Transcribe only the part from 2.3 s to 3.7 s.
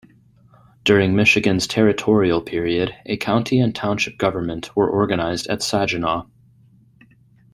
period, a county